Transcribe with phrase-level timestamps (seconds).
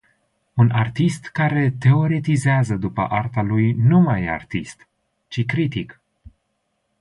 [0.53, 4.87] Un artist care teoretizează după arta lui nu mai e artist,
[5.27, 6.01] ci critic.